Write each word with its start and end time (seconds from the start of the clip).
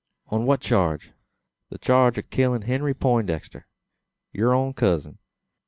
"On 0.29 0.47
what 0.47 0.61
charge?" 0.61 1.11
"The 1.69 1.77
churge 1.77 2.17
o' 2.17 2.23
killin' 2.23 2.63
Henry 2.63 2.95
Peintdexter 2.95 3.65
yur 4.33 4.51
own 4.51 4.73
cousin." 4.73 5.19